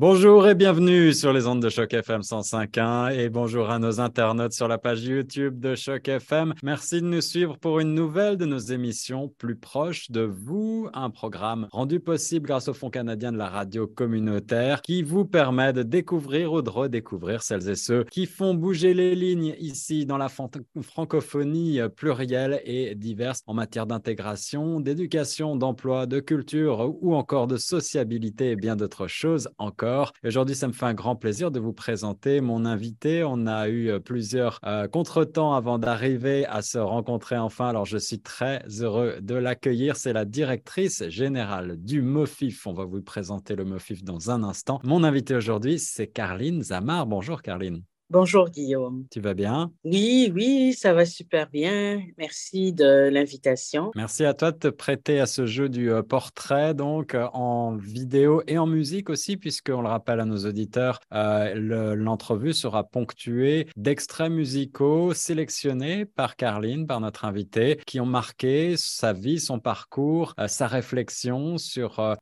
[0.00, 4.54] Bonjour et bienvenue sur les ondes de Choc FM 105.1 et bonjour à nos internautes
[4.54, 6.54] sur la page YouTube de Choc FM.
[6.62, 11.10] Merci de nous suivre pour une nouvelle de nos émissions plus proches de vous, un
[11.10, 15.82] programme rendu possible grâce au Fonds canadien de la radio communautaire qui vous permet de
[15.82, 20.30] découvrir ou de redécouvrir celles et ceux qui font bouger les lignes ici dans la
[20.30, 28.52] francophonie plurielle et diverse en matière d'intégration, d'éducation, d'emploi, de culture ou encore de sociabilité
[28.52, 29.89] et bien d'autres choses encore.
[30.24, 33.24] Aujourd'hui, ça me fait un grand plaisir de vous présenter mon invité.
[33.24, 37.68] On a eu euh, plusieurs euh, contretemps avant d'arriver à se rencontrer enfin.
[37.68, 39.96] Alors, je suis très heureux de l'accueillir.
[39.96, 42.66] C'est la directrice générale du MOFIF.
[42.66, 44.80] On va vous présenter le MOFIF dans un instant.
[44.84, 47.06] Mon invité aujourd'hui, c'est Carline Zamar.
[47.06, 47.82] Bonjour, Carline.
[48.12, 49.04] Bonjour Guillaume.
[49.12, 49.70] Tu vas bien?
[49.84, 52.02] Oui, oui, ça va super bien.
[52.18, 53.92] Merci de l'invitation.
[53.94, 57.76] Merci à toi de te prêter à ce jeu du euh, portrait, donc euh, en
[57.76, 63.68] vidéo et en musique aussi, puisqu'on le rappelle à nos auditeurs, euh, l'entrevue sera ponctuée
[63.76, 70.34] d'extraits musicaux sélectionnés par Carline, par notre invité, qui ont marqué sa vie, son parcours,
[70.48, 72.16] sa réflexion sur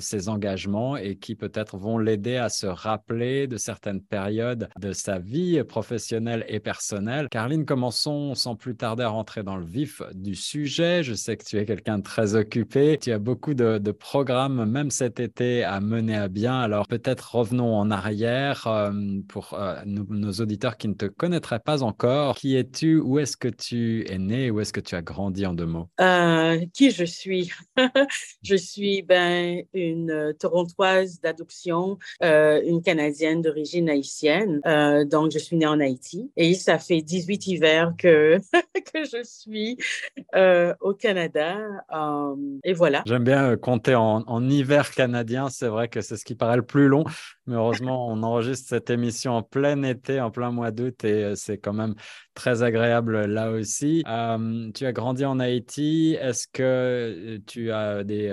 [0.00, 5.18] ses engagements et qui peut-être vont l'aider à se rappeler de certaines périodes de sa
[5.18, 7.28] vie professionnelle et personnelle.
[7.30, 11.02] Carline, commençons sans plus tarder à rentrer dans le vif du sujet.
[11.02, 12.96] Je sais que tu es quelqu'un de très occupé.
[12.98, 16.58] Tu as beaucoup de, programmes, même cet été, à mener à bien.
[16.58, 18.92] Alors peut-être revenons en arrière euh,
[19.28, 22.36] pour euh, nos, auditeurs qui ne te connaîtraient pas encore.
[22.36, 22.98] Qui es-tu?
[22.98, 24.50] Où est-ce que tu es né?
[24.50, 25.88] Où est-ce que tu as grandi en deux mots?
[26.00, 27.52] Euh, qui je suis?
[28.42, 34.62] je suis ben, une Torontoise d'adoption, une Canadienne d'origine haïtienne.
[35.02, 38.38] Donc, je suis née en Haïti et ça fait 18 hivers que,
[38.92, 39.76] que je suis
[40.36, 41.58] euh, au Canada.
[41.92, 43.02] Euh, et voilà.
[43.06, 45.48] J'aime bien compter en, en hiver canadien.
[45.48, 47.04] C'est vrai que c'est ce qui paraît le plus long.
[47.46, 51.58] Mais heureusement, on enregistre cette émission en plein été, en plein mois d'août, et c'est
[51.58, 51.94] quand même
[52.34, 54.02] très agréable là aussi.
[54.74, 56.16] tu as grandi en Haïti.
[56.20, 58.32] Est-ce que tu as des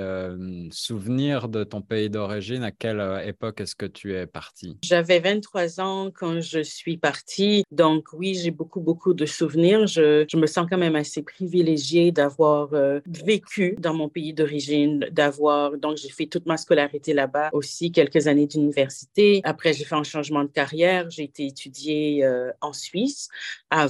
[0.72, 2.64] souvenirs de ton pays d'origine?
[2.64, 4.78] À quelle époque est-ce que tu es parti?
[4.84, 7.64] J'avais 23 ans quand je suis partie.
[7.72, 9.88] Donc oui, j'ai beaucoup, beaucoup de souvenirs.
[9.88, 12.70] Je, je, me sens quand même assez privilégiée d'avoir
[13.06, 15.78] vécu dans mon pays d'origine, d'avoir...
[15.78, 18.72] Donc j'ai fait toute ma scolarité là-bas, aussi quelques années d'université
[19.44, 21.10] après, j'ai fait un changement de carrière.
[21.10, 22.28] J'ai été étudiée
[22.62, 23.30] en Suisse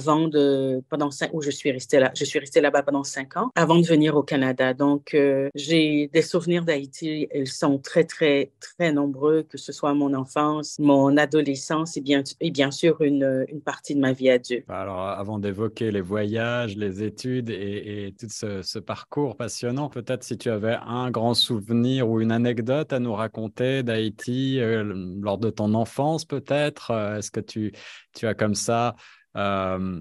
[0.06, 2.10] de, pendant cinq, où je suis restée là.
[2.14, 4.74] Je suis restée là-bas pendant cinq ans avant de venir au Canada.
[4.74, 7.28] Donc, euh, j'ai des souvenirs d'Haïti.
[7.34, 12.22] Ils sont très, très, très nombreux, que ce soit mon enfance, mon adolescence et bien,
[12.40, 14.64] et bien sûr une, une partie de ma vie adulte.
[14.68, 20.36] Alors, avant d'évoquer les voyages, les études et, et tout ce, parcours passionnant, peut-être si
[20.36, 24.82] tu avais un grand souvenir ou une anecdote à nous raconter d'Haïti, euh,
[25.20, 27.72] lors de ton enfance peut-être euh, Est-ce que tu,
[28.14, 28.96] tu as comme ça,
[29.36, 30.00] euh,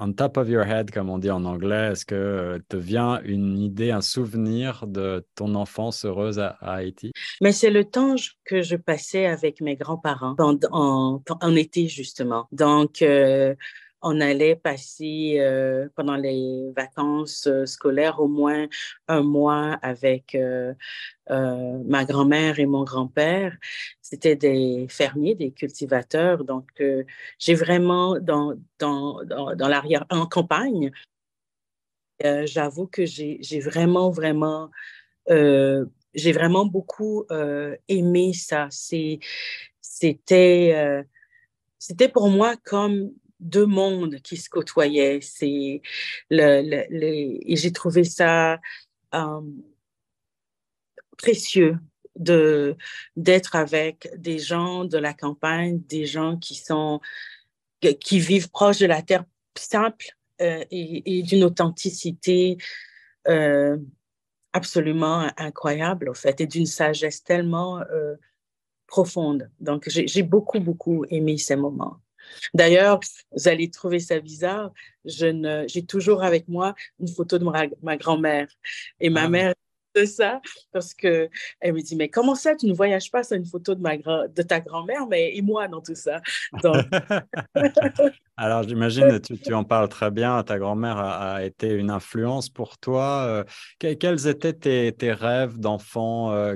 [0.00, 3.58] on top of your head, comme on dit en anglais, est-ce que te vient une
[3.58, 7.12] idée, un souvenir de ton enfance heureuse à, Haïti?
[7.40, 8.14] Mais c'est le temps
[8.44, 10.36] que je passais avec mes grands-parents
[10.70, 12.46] en, en, été justement.
[12.52, 13.54] Donc, euh,
[14.02, 15.40] on allait passer
[15.96, 18.66] pendant les vacances scolaires au moins
[19.08, 20.36] un mois avec
[21.28, 23.56] ma grand-mère et mon grand-père
[24.08, 26.44] c'était des fermiers, des cultivateurs.
[26.44, 27.04] Donc, euh,
[27.38, 30.90] j'ai vraiment, dans, dans, dans, l'arrière, en campagne,
[32.24, 34.70] euh, j'avoue que j'ai vraiment, vraiment,
[35.30, 35.84] euh,
[36.14, 37.26] j'ai vraiment beaucoup
[37.88, 38.68] aimé ça.
[38.70, 39.20] C'était
[41.78, 45.20] c'était pour moi comme deux mondes qui se côtoyaient.
[45.22, 45.82] C'est
[46.30, 48.60] le, le, et j'ai trouvé ça
[51.16, 51.78] précieux
[52.16, 52.76] de
[53.16, 57.00] d'être avec des gens de la campagne, des gens qui sont
[58.00, 59.24] qui vivent proche de la terre
[59.56, 60.06] simple
[60.40, 62.58] euh, et, d'une authenticité
[63.26, 63.76] euh,
[64.52, 68.14] absolument incroyable, en fait, et d'une sagesse tellement euh,
[68.86, 69.50] profonde.
[69.60, 71.98] Donc, j'ai beaucoup, beaucoup aimé ces moments.
[72.54, 73.00] D'ailleurs,
[73.32, 74.72] vous allez trouver ça bizarre,
[75.04, 78.48] j'ai toujours avec moi une photo de ma, ma grand-mère.
[79.00, 79.28] Et ma ah.
[79.28, 79.54] mère
[79.94, 80.40] de ça.
[80.72, 81.28] Parce que
[81.60, 83.22] elle me dit mais comment ça tu ne voyages pas?
[83.22, 86.20] Sur une photo de ma de ta grand-mère mais et moi dans tout ça.
[88.40, 92.78] Alors, j'imagine, tu, tu, en parles très bien, ta grand-mère a, été une influence pour
[92.78, 93.24] toi.
[93.26, 93.44] Euh,
[93.80, 96.32] quels étaient tes, tes rêves d'enfant?
[96.32, 96.54] Euh,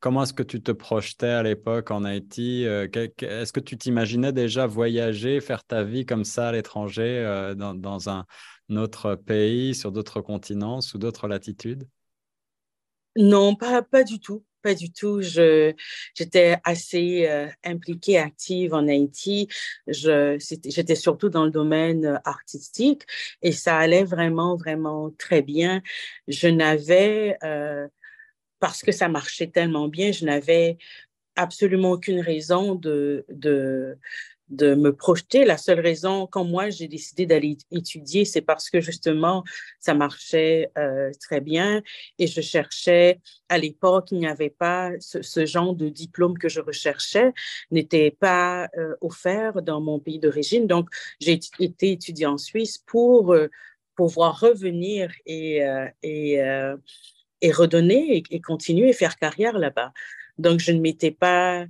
[0.00, 2.66] Comment est-ce que tu te projetais à l'époque en Haïti?
[2.66, 2.88] Euh,
[3.20, 8.10] Est-ce que tu t'imaginais déjà voyager, faire ta vie comme ça à l'étranger, dans, dans,
[8.10, 8.24] un
[8.70, 11.86] autre pays, sur d'autres continents, sous d'autres latitudes?
[13.16, 14.44] Non, pas, pas du tout.
[14.62, 15.20] Pas du tout.
[15.22, 19.48] J'étais assez euh, impliquée, active en Haïti.
[19.86, 23.02] J'étais surtout dans le domaine euh, artistique
[23.42, 25.82] et ça allait vraiment, vraiment très bien.
[26.26, 27.86] Je n'avais, euh,
[28.58, 30.78] parce que ça marchait tellement bien, je n'avais
[31.36, 33.98] absolument aucune raison de, de,
[34.48, 35.44] de me projeter.
[35.44, 39.44] La seule raison, quand moi j'ai décidé d'aller étudier, c'est parce que justement
[39.80, 41.82] ça marchait euh, très bien
[42.18, 46.60] et je cherchais à l'époque, il n'y avait pas ce, genre de diplôme que je
[46.60, 47.32] recherchais,
[47.70, 50.66] n'était pas euh, offert dans mon pays d'origine.
[50.66, 50.88] Donc
[51.20, 53.48] j'ai été étudiant en Suisse pour euh,
[53.96, 55.62] pouvoir revenir et,
[56.02, 56.38] et,
[57.40, 59.92] et redonner et, et, continuer et faire carrière là-bas.
[60.36, 61.64] Donc je ne m'étais pas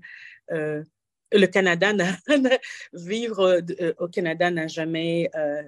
[1.33, 1.93] le Canada,
[2.93, 5.63] vivre euh, euh, au Canada n'a jamais, euh,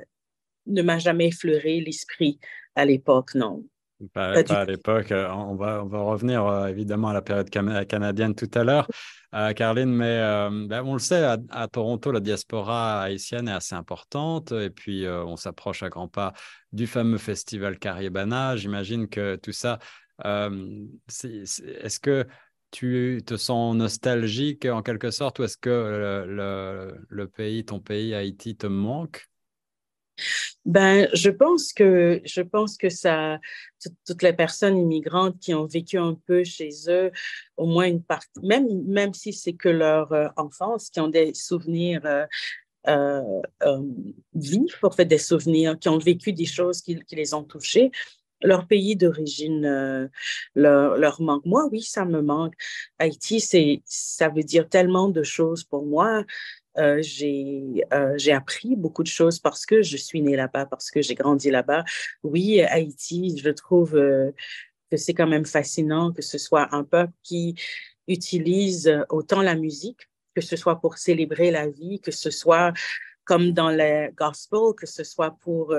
[0.66, 2.38] ne m'a jamais effleuré l'esprit
[2.74, 3.64] à l'époque, non.
[4.12, 5.10] Pas, à l'époque.
[5.10, 8.86] On va, on va revenir évidemment à la période canadienne tout à l'heure,
[9.56, 10.18] Caroline, mais
[10.68, 15.34] ben, on le sait, à, Toronto, la diaspora haïtienne est assez importante et puis on
[15.34, 16.32] s'approche à grands pas
[16.70, 18.54] du fameux festival Carrier-Bana.
[18.54, 19.80] J'imagine que tout ça,
[20.22, 22.24] est-ce que
[22.70, 26.24] tu te sens nostalgique en quelque sorte ou est-ce que
[27.08, 29.28] le, pays, ton pays, Haïti, te manque?
[30.64, 33.38] Ben, je pense que je pense que ça,
[34.04, 37.12] toutes les personnes immigrantes qui ont vécu un peu chez eux,
[37.56, 41.34] au moins une partie, même même si c'est que leur euh, enfance, qui ont des
[41.34, 42.26] souvenirs euh,
[43.62, 43.82] euh,
[44.34, 47.90] vifs, en fait, des souvenirs, qui ont vécu des choses qui, qui les ont touchés,
[48.42, 50.08] leur pays d'origine euh,
[50.54, 51.44] leur, leur, manque.
[51.44, 52.54] Moi, oui, ça me manque.
[52.98, 53.40] Haïti,
[53.84, 56.24] ça veut dire tellement de choses pour moi.
[56.76, 60.90] Euh, j'ai, euh, j'ai appris beaucoup de choses parce que je suis née là-bas, parce
[60.90, 61.84] que j'ai grandi là-bas.
[62.22, 67.56] Oui, Haïti, je trouve que c'est quand même fascinant que ce soit un peuple qui
[68.06, 72.72] utilise autant la musique, que ce soit pour célébrer la vie, que ce soit
[73.24, 75.74] comme dans les gospel, que ce soit pour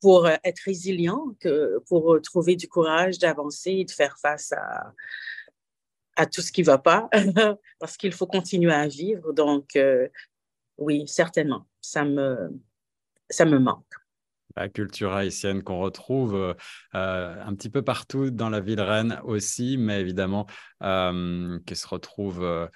[0.00, 4.52] pour euh, être résilient, que pour euh, trouver du courage d'avancer et de faire face
[4.52, 4.92] à,
[6.16, 7.08] à tout ce qui va pas,
[7.78, 9.32] parce qu'il faut continuer à vivre.
[9.32, 10.08] Donc, euh,
[10.78, 12.50] oui, certainement, ça me,
[13.28, 13.84] ça me manque
[14.56, 16.54] la culture haïtienne qu'on retrouve euh,
[16.94, 20.46] euh, un petit peu partout dans la ville Rennes aussi, mais évidemment
[20.82, 22.68] euh, qui se retrouve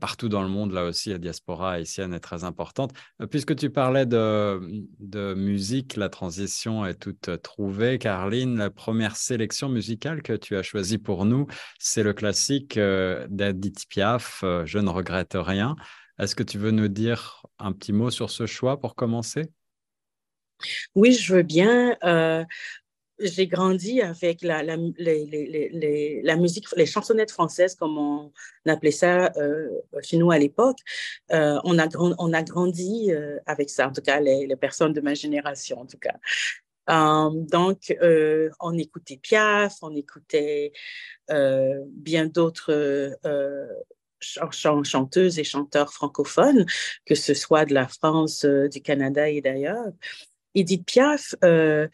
[0.00, 0.72] partout dans le monde.
[0.72, 2.92] Là aussi, la diaspora haïtienne est très importante.
[3.30, 4.60] Puisque tu parlais de,
[4.98, 7.98] de musique, la transition est toute trouvée.
[7.98, 11.46] Caroline, la première sélection musicale que tu as choisie pour nous,
[11.78, 15.76] c'est le classique d'Edith Piaf, Je ne regrette rien.
[16.18, 19.50] Est-ce que tu veux nous dire un petit mot sur ce choix pour commencer?
[20.94, 21.96] Oui, je veux bien.
[22.04, 22.44] Euh,
[23.18, 24.76] j'ai grandi avec la,
[26.36, 28.32] musique, les chansonnettes françaises, comme on
[28.66, 29.68] appelait ça euh,
[30.02, 30.78] chez nous à l'époque.
[31.30, 33.12] Euh, on, a on a grandi
[33.46, 36.18] avec ça, en tout cas les, personnes de ma génération, en tout cas.
[36.88, 37.96] donc,
[38.60, 40.72] on écoutait Piaf, on écoutait
[41.28, 43.16] bien d'autres
[44.22, 46.66] chanteuses et chanteurs francophones,
[47.04, 49.92] que ce soit de la France, du Canada et d'ailleurs.
[50.54, 51.88] Edith Piaf, euh,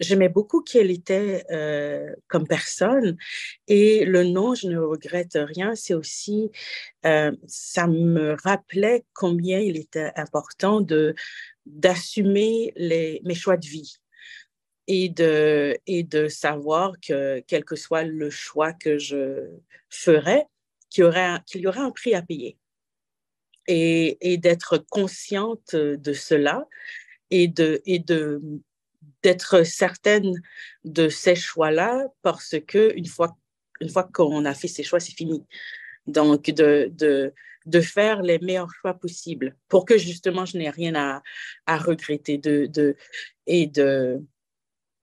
[0.00, 3.16] j'aimais beaucoup qui elle était euh, comme personne
[3.68, 6.50] et le nom, je ne regrette rien, c'est aussi,
[7.04, 10.80] euh, ça me rappelait combien il était important
[11.66, 13.96] d'assumer mes choix de vie
[14.88, 19.48] et de, et de savoir que quel que soit le choix que je
[19.90, 20.46] ferais,
[20.90, 22.58] qu'il y aurait, y aurait un prix à payer.
[23.68, 26.66] Et, et d'être consciente de cela
[27.32, 28.40] et de et de
[29.22, 30.34] d'être certaine
[30.84, 33.36] de ces choix-là parce que une fois
[33.80, 35.44] une fois qu'on a fait ces choix, c'est fini.
[36.06, 37.32] Donc de, de
[37.64, 41.22] de faire les meilleurs choix possibles pour que justement je n'ai rien à,
[41.66, 42.96] à regretter de, de,
[43.46, 44.20] et de,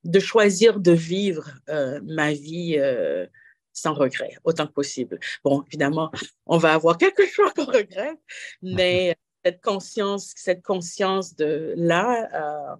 [0.03, 3.25] de choisir de vivre euh, ma vie euh,
[3.71, 5.19] sans regret, autant que possible.
[5.43, 6.11] Bon, évidemment,
[6.45, 8.19] on va avoir quelque chose qu'on regrette,
[8.61, 9.15] mais
[9.49, 12.75] cette conscience, cette conscience de là, euh,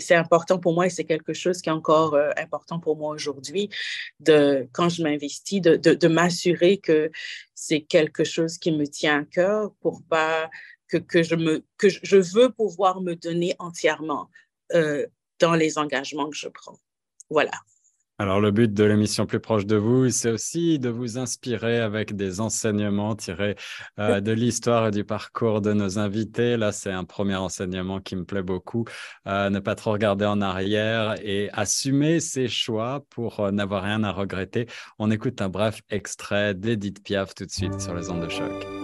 [0.00, 3.10] c'est important pour moi et c'est quelque chose qui est encore euh, important pour moi
[3.10, 3.68] aujourd'hui,
[4.18, 7.10] de quand je m'investis, de, m'assurer que
[7.54, 10.48] c'est quelque chose qui me tient à cœur pour pas
[10.88, 14.30] que, je, me, que je veux pouvoir me donner entièrement
[14.72, 15.06] euh,
[15.38, 16.78] dans les engagements que je prends.
[17.28, 17.52] Voilà.
[18.18, 22.14] Alors le but de l'émission Plus proche de vous, c'est aussi de vous inspirer avec
[22.14, 23.56] des enseignements tirés
[23.98, 26.56] euh, de l'histoire et du parcours de nos invités.
[26.56, 28.84] Là, c'est un premier enseignement qui me plaît beaucoup.
[29.26, 34.04] Euh, ne pas trop regarder en arrière et assumer ses choix pour euh, n'avoir rien
[34.04, 34.66] à regretter.
[35.00, 38.83] On écoute un bref extrait d'Edith Piaf tout de suite sur les ondes de choc.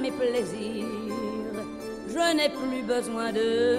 [0.00, 0.86] Mes plaisirs,
[2.08, 3.76] je n'ai plus besoin de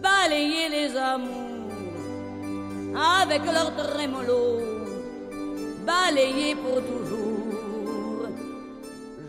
[0.00, 1.70] balayer les amours
[2.94, 4.60] avec leur trémolo,
[5.84, 8.28] balayer pour toujours.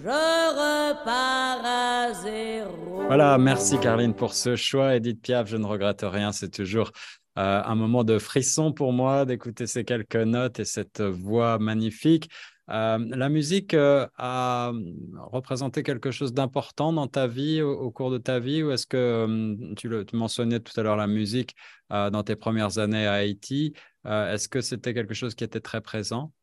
[0.03, 3.03] Je repars à zéro.
[3.07, 4.95] Voilà, merci Carline pour ce choix.
[4.95, 6.91] Edith Piaf, je ne regrette rien, c'est toujours
[7.37, 12.29] euh, un moment de frisson pour moi d'écouter ces quelques notes et cette voix magnifique.
[12.69, 14.73] Euh, la musique euh, a
[15.15, 19.73] représenté quelque chose d'important dans ta vie, au, cours de ta vie, ou est-ce que
[19.75, 21.55] tu, le, mentionnais tout à l'heure la musique
[21.89, 23.73] dans tes premières années à Haïti,
[24.05, 26.33] est-ce que c'était quelque chose qui était très présent?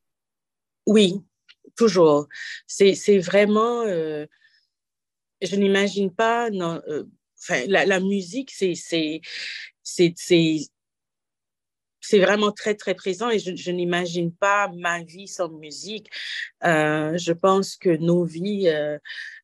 [0.86, 1.20] Oui,
[1.76, 2.28] toujours.
[2.66, 4.26] C'est vraiment, je
[5.56, 6.80] n'imagine pas, non,
[7.66, 8.72] la, la, musique, c'est
[12.06, 16.10] c'est vraiment très, très présent et je, n'imagine pas ma vie sans musique.
[16.62, 18.98] Euh, je pense que nos vies, euh,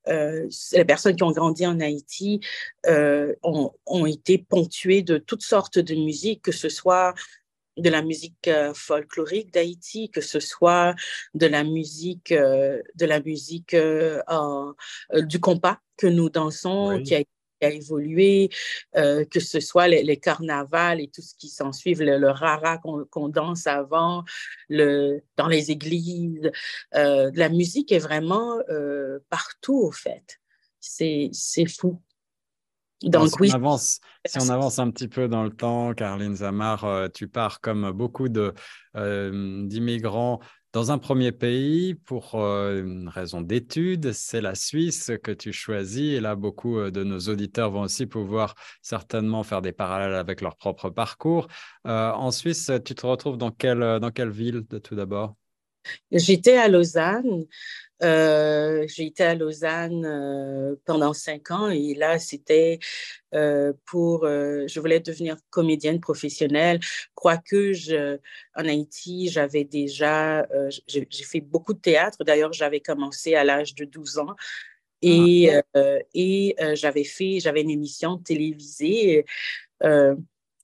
[0.09, 2.40] euh, les personnes qui ont grandi en Haïti,
[2.87, 7.14] ont, ont, été ponctuées de toutes sortes de musiques, que ce soit
[7.79, 10.95] de la musique folklorique d'Haïti, que ce soit
[11.33, 17.71] de la musique, de la musique du compas que nous dansons, qui a été a
[17.71, 18.50] évolué,
[18.97, 23.29] euh, que ce soit les, carnavals et tout ce qui s'ensuit, le, le rara qu'on
[23.29, 24.25] danse avant,
[24.69, 26.50] le, dans les églises.
[26.95, 30.40] Euh, la musique est vraiment euh, partout, au fait.
[30.81, 31.31] C'est
[31.67, 32.00] fou.
[33.02, 33.49] Donc, si, oui.
[33.52, 37.62] on avance, si on avance un petit peu dans le temps, Caroline Zamar, tu pars
[37.62, 40.40] comme beaucoup d'immigrants
[40.73, 46.15] dans un premier pays, pour euh, une raison d'études, c'est la Suisse que tu choisis.
[46.15, 50.41] Et là, beaucoup euh, de nos auditeurs vont aussi pouvoir certainement faire des parallèles avec
[50.41, 51.49] leur propre parcours.
[51.87, 55.35] Euh, en Suisse, tu te retrouves dans quelle, dans quelle ville tout d'abord?
[56.10, 57.46] J'étais à Lausanne.
[58.02, 62.78] Euh, j'ai été à Lausanne euh, pendant cinq ans et là, c'était
[63.34, 66.80] euh, pour, je voulais devenir comédienne professionnelle,
[67.14, 68.16] quoique je,
[68.54, 70.46] en Haïti, j'avais déjà,
[70.87, 72.25] j'ai fait beaucoup de théâtre.
[72.25, 74.34] D'ailleurs, j'avais commencé à l'âge de 12 ans.
[75.02, 75.99] Et, ah.
[76.14, 79.25] et j'avais fait, j'avais une émission télévisée.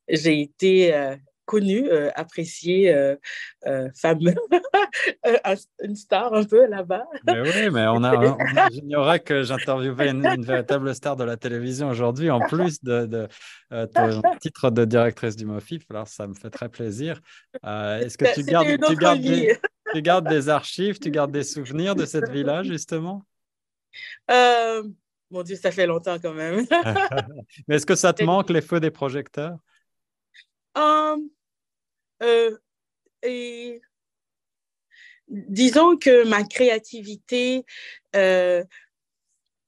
[0.09, 1.17] j'ai été
[1.47, 3.17] connu, euh, apprécié, euh,
[3.67, 4.35] euh, fameux,
[5.83, 7.07] une star un peu là-bas.
[7.27, 8.37] Mais oui, mais on a,
[8.71, 13.29] j'ignorais que j'interviewais une, véritable star de la télévision aujourd'hui, en plus de,
[13.71, 15.85] ton titre de directrice du MOFIF.
[15.89, 17.21] Alors, ça me fait très plaisir.
[17.65, 19.59] Est-ce que tu gardes, tu, gardes des,
[19.95, 23.25] tu gardes des archives, tu gardes des souvenirs de cette vie-là, justement?
[24.29, 26.67] Mon Dieu, ça fait longtemps quand même.
[27.69, 29.57] mais est-ce que ça te manque, les feux des projecteurs?
[32.23, 32.57] Euh,
[35.29, 37.65] disons que ma créativité,
[38.15, 38.65] euh,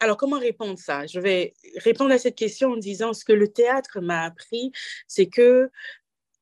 [0.00, 1.06] alors comment répondre ça?
[1.06, 4.72] Je vais répondre à cette question en disant ce que le théâtre m'a appris,
[5.08, 5.70] c'est que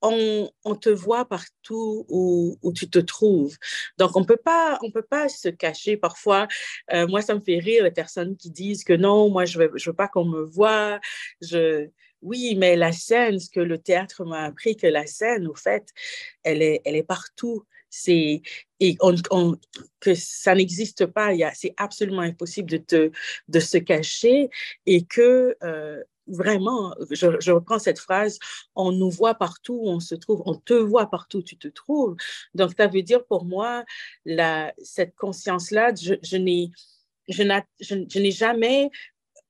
[0.02, 3.56] on, te voit partout où, tu te trouves.
[3.98, 5.96] Donc, on peut pas, on peut pas se cacher.
[5.96, 6.46] Parfois,
[6.92, 9.72] euh, moi, ça me fait rire les personnes qui disent que non, moi, je veux,
[9.74, 11.00] je veux pas qu'on me voit.
[11.40, 11.88] Je,
[12.22, 15.88] oui, mais la scène, ce que le théâtre m'a appris, que la scène, au fait,
[16.42, 17.64] elle est, elle est partout.
[17.88, 18.42] C'est
[18.80, 19.56] et on,
[20.00, 21.30] que ça n'existe pas.
[21.54, 23.10] C'est absolument impossible de, te,
[23.48, 24.50] de se cacher
[24.86, 28.38] et que euh, vraiment, je, reprends cette phrase,
[28.74, 31.68] on nous voit partout où on se trouve, on te voit partout où tu te
[31.68, 32.16] trouves.
[32.54, 33.84] Donc, ça veut dire pour moi,
[34.24, 36.70] la, cette conscience-là, je, je n'ai
[37.28, 38.90] je n'ai jamais,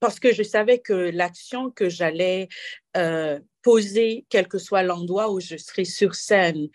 [0.01, 2.49] parce que je savais que l'action que j'allais
[2.97, 6.69] euh, poser, quel que soit l'endroit où je serai sur scène,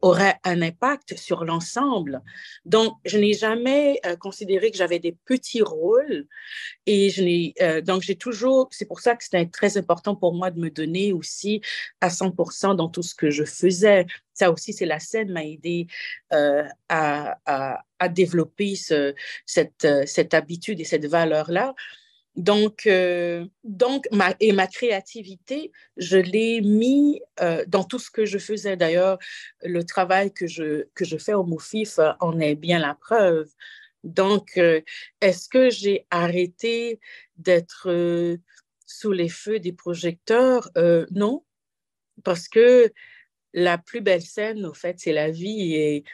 [0.00, 2.22] aurait un impact sur l'ensemble.
[2.64, 6.26] Donc, je n'ai jamais euh, considéré que j'avais des petits rôles
[6.86, 10.34] et je n'ai euh, donc j'ai toujours c'est pour ça que c'était très important pour
[10.34, 11.60] moi de me donner aussi
[12.00, 14.06] à 100% dans tout ce que je faisais.
[14.32, 15.86] Ça aussi, c'est la scène m'a aidé
[16.88, 17.36] à,
[17.98, 21.74] à, développer ce, cette, cette habitude et cette valeur là.
[22.40, 28.24] Donc, euh, donc ma, et ma créativité, je l'ai mis euh, dans tout ce que
[28.24, 28.78] je faisais.
[28.78, 29.18] D'ailleurs,
[29.62, 33.50] le travail que je, que je fais au MOFIF en est bien la preuve.
[34.04, 34.80] Donc, euh,
[35.20, 36.98] est-ce que j'ai arrêté
[37.36, 38.38] d'être
[38.86, 40.70] sous les feux des projecteurs?
[41.10, 41.44] non,
[42.24, 42.90] parce que
[43.52, 45.74] la plus belle scène, au fait, c'est la vie.
[45.74, 46.04] Et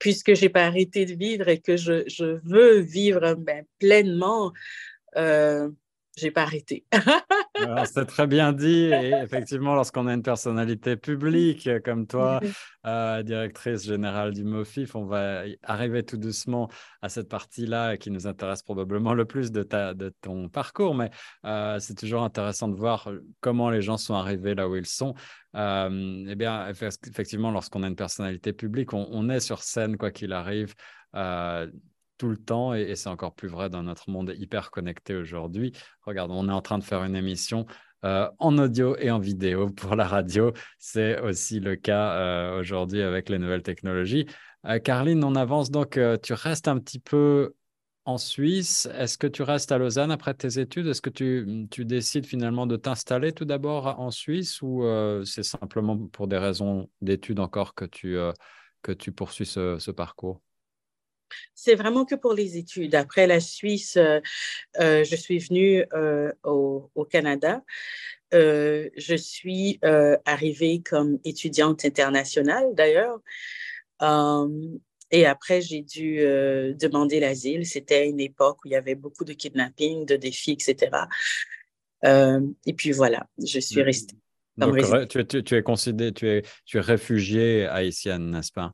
[0.00, 4.52] puisque je n'ai pas arrêté de vivre et que je, je veux vivre ben, pleinement,
[5.16, 5.68] euh,
[6.18, 6.84] j'ai pas arrêté.
[7.86, 8.90] c'est très bien dit.
[8.92, 12.40] Et effectivement, lorsqu'on a une personnalité publique comme toi,
[12.86, 16.68] euh, directrice générale du MOFIF, on va arriver tout doucement
[17.02, 20.94] à cette partie-là qui nous intéresse probablement le plus de, ta, de ton parcours.
[20.94, 21.10] Mais
[21.44, 23.08] euh, c'est toujours intéressant de voir
[23.40, 25.14] comment les gens sont arrivés là où ils sont.
[25.54, 30.10] Euh, eh bien, effectivement, lorsqu'on a une personnalité publique, on, on, est sur scène, quoi
[30.10, 30.74] qu'il arrive.
[31.14, 31.68] Euh,
[32.18, 35.72] tout le temps et, c'est encore plus vrai dans notre monde hyper connecté aujourd'hui.
[36.02, 37.66] Regarde, on est en train de faire une émission
[38.04, 40.52] euh, en audio et en vidéo pour la radio.
[40.78, 44.26] C'est aussi le cas euh, aujourd'hui avec les nouvelles technologies.
[44.66, 45.98] Euh, Carline, on avance donc.
[46.22, 47.54] tu restes un petit peu
[48.04, 48.88] en Suisse.
[48.94, 50.86] Est-ce que tu restes à Lausanne après tes études?
[50.86, 54.82] Est-ce que tu, décides finalement de t'installer tout d'abord en Suisse ou
[55.24, 58.16] c'est simplement pour des raisons d'études encore que tu,
[58.82, 60.40] que tu poursuis ce parcours?
[61.54, 62.94] C'est vraiment que pour les études.
[62.94, 64.20] Après la Suisse, euh,
[64.80, 67.62] euh, je suis venue euh, au, Canada.
[68.32, 69.78] je suis
[70.24, 73.20] arrivée comme étudiante internationale d'ailleurs.
[75.10, 76.18] et après, j'ai dû
[76.74, 77.66] demander l'asile.
[77.66, 80.90] C'était une époque où il y avait beaucoup de kidnapping, de défis, etc.
[82.04, 84.16] et puis voilà, je suis restée.
[84.58, 84.76] Donc,
[85.08, 88.72] tu, tu, tu, es considérée, tu es, tu es réfugiée haïtienne, n'est-ce pas?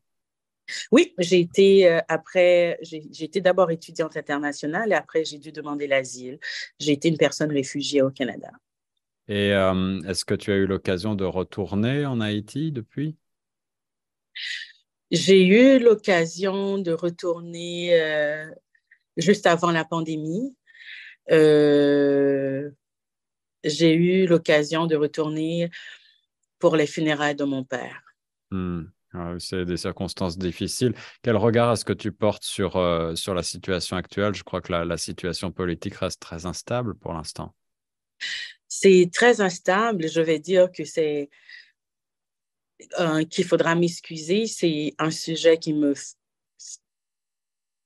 [0.92, 5.86] Oui, j'ai été euh, après, j'ai été d'abord étudiante internationale et après j'ai dû demander
[5.86, 6.38] l'asile.
[6.78, 8.50] J'ai été une personne réfugiée au Canada.
[9.28, 13.16] Et euh, est-ce que tu as eu l'occasion de retourner en Haïti depuis?
[15.10, 18.46] J'ai eu l'occasion de retourner euh,
[19.16, 20.56] juste avant la pandémie.
[21.28, 22.74] j'ai
[23.94, 25.70] eu l'occasion de retourner
[26.58, 28.02] pour les funérailles de mon père.
[28.50, 28.84] Hmm.
[29.16, 30.92] Ah c'est des circonstances difficiles.
[31.22, 34.34] Quel regard est-ce que tu portes sur, euh, sur la situation actuelle?
[34.34, 37.54] Je crois que la, situation politique reste très instable pour l'instant.
[38.66, 40.08] C'est très instable.
[40.08, 41.30] Je vais dire que c'est
[43.30, 44.46] qu'il faudra m'excuser.
[44.46, 45.94] C'est un sujet qui me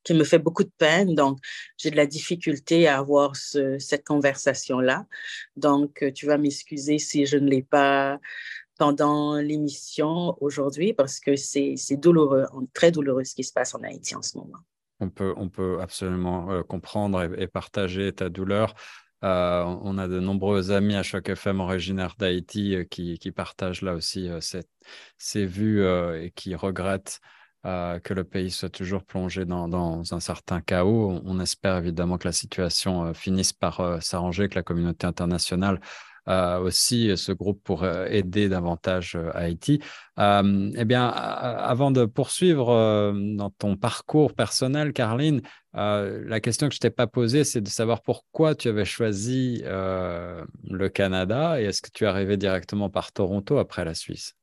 [0.05, 1.15] qui me fait beaucoup de peine.
[1.15, 1.39] Donc,
[1.77, 5.07] j'ai de la difficulté à avoir cette conversation-là.
[5.57, 8.19] Donc, tu vas m'excuser si je ne l'ai pas
[8.79, 14.15] pendant l'émission aujourd'hui parce que c'est douloureux, très douloureux ce qui se passe en Haïti
[14.15, 14.59] en ce moment.
[15.01, 18.75] On peut, on peut absolument euh, comprendre et, partager ta douleur.
[19.25, 23.83] Euh, on a de nombreux amis à chaque FM originaires d'Haïti euh, qui, qui, partagent
[23.83, 24.29] là aussi
[25.19, 27.21] ces vues et qui regrettent
[27.65, 31.21] que le pays soit toujours plongé dans, dans un certain chaos.
[31.25, 35.81] On, espère évidemment que la situation finisse par s'arranger, que la communauté internationale
[36.29, 39.81] aussi ce groupe pour euh, aider davantage euh, Haïti.
[40.19, 45.41] eh bien, avant de poursuivre euh, dans ton parcours personnel, Carline,
[45.75, 50.89] la question que je t'ai pas posée, c'est de savoir pourquoi tu avais choisi le
[50.89, 54.38] Canada et est-ce que tu es arrivé directement par Toronto après la Suisse?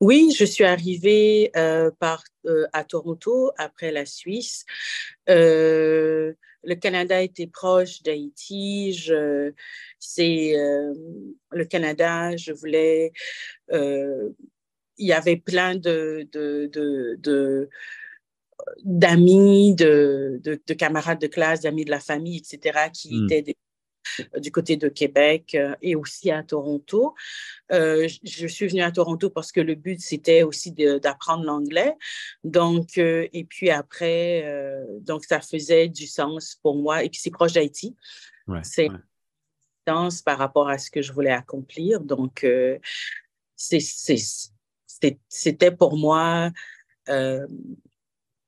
[0.00, 1.50] Oui, je suis arrivée
[1.98, 2.24] par,
[2.72, 4.64] à Toronto après la Suisse.
[5.26, 6.34] le
[6.80, 9.10] Canada était proche d'Haïti.
[9.98, 12.36] C'est le Canada.
[12.36, 13.12] Je voulais.
[13.70, 14.34] il
[14.98, 17.68] y avait plein de, de,
[18.84, 23.32] d'amis, de, de, camarades de classe, d'amis de la famille, etc., qui mmh.
[23.32, 23.56] étaient
[24.38, 27.14] du côté de Québec et aussi à Toronto.
[27.70, 31.96] je suis venue à Toronto parce que le but, c'était aussi d'apprendre l'anglais.
[32.44, 34.44] Donc, et puis après,
[35.00, 37.04] donc ça faisait du sens pour moi.
[37.04, 37.96] Et puis, c'est proche d'Haïti.
[38.62, 40.08] c'est ouais.
[40.24, 42.00] par rapport à ce que je voulais accomplir.
[42.00, 42.46] Donc,
[43.56, 46.50] c'était pour moi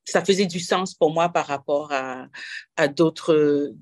[0.05, 2.29] ça faisait du sens pour moi par rapport à,
[2.77, 3.73] à d'autres,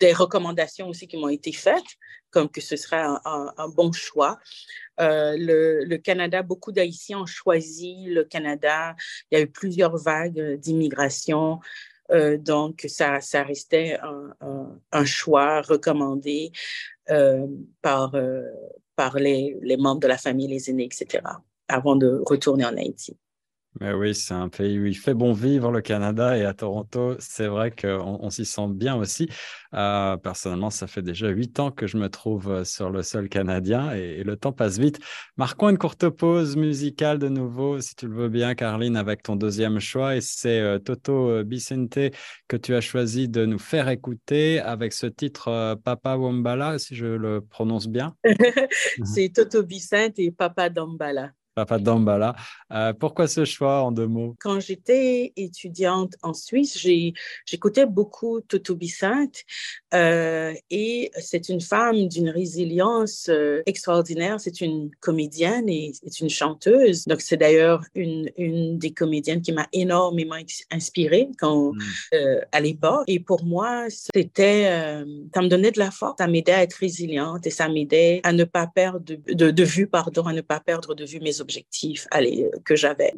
[0.00, 1.96] des recommandations aussi qui m'ont été faites,
[2.30, 4.38] comme que ce serait un, bon choix.
[5.00, 8.94] Euh, le, Canada, beaucoup d'Haïtiens ont choisi le Canada.
[9.30, 11.60] Il y a eu plusieurs vagues d'immigration.
[12.10, 13.98] Euh, donc, ça, ça restait
[14.92, 16.52] un, choix recommandé
[17.10, 17.46] euh,
[17.82, 18.14] par,
[18.96, 21.22] par les membres de la famille, les aînés, etc.,
[21.68, 23.16] avant de retourner en Haïti.
[23.80, 27.14] Mais oui, c'est un pays où il fait bon vivre, le Canada, et à Toronto,
[27.20, 29.28] c'est vrai qu'on on, s'y sent bien aussi.
[29.74, 33.28] Euh, personnellement, ça fait déjà huit ans que je me trouve euh, sur le sol
[33.28, 34.98] canadien et, le temps passe vite.
[35.36, 39.36] Marquons une courte pause musicale de nouveau, si tu le veux bien, Carline, avec ton
[39.36, 41.98] deuxième choix, et c'est euh, Toto Bicente
[42.48, 47.06] que tu as choisi de nous faire écouter avec ce titre Papa Wombala, si je
[47.06, 48.16] le prononce bien.
[49.04, 51.30] c'est Toto Bicente et Papa Dambala.
[51.58, 52.36] Papa Dambala.
[52.72, 54.36] Euh, pourquoi ce choix en deux mots?
[54.40, 56.78] Quand j'étais étudiante en Suisse,
[57.46, 59.38] j'écoutais beaucoup Toto Bicinte
[59.92, 64.38] euh, et c'est une femme d'une résilience euh, extraordinaire.
[64.38, 67.04] C'est une comédienne et c'est une chanteuse.
[67.06, 70.36] Donc c'est d'ailleurs une, une des comédiennes qui m'a énormément
[70.70, 71.78] inspirée quand, hmm.
[72.14, 73.02] euh, à l'époque.
[73.08, 74.64] Et pour moi, c'était,
[75.34, 78.32] ça me donnait de la force, ça m'aidait à être résiliente et ça m'aidait à
[78.32, 81.40] ne pas perdre de, de, de vue, pardon, à ne pas perdre de vue mes
[81.40, 82.06] objectifs objectif
[82.64, 83.12] que j'avais.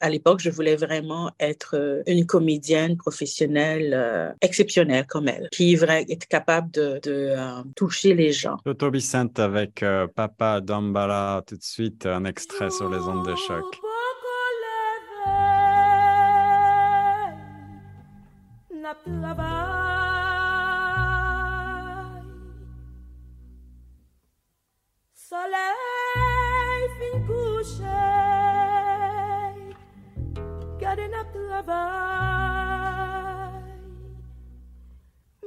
[0.00, 5.74] À l'époque, je voulais vraiment être euh, une comédienne professionnelle euh, exceptionnelle comme elle, qui
[5.74, 8.56] est capable de, euh, toucher les gens.
[8.64, 13.64] Toto Vicente avec Papa Dambala, tout de suite un extrait sur les ondes de choc.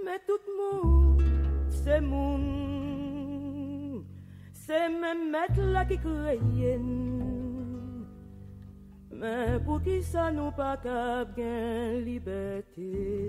[0.04, 1.22] Mais tout monde,
[1.70, 2.40] c'est mon,
[4.54, 6.80] c'est même mettre là qui créent.
[9.12, 13.26] Mais pour qui ça nous pas cap liberté?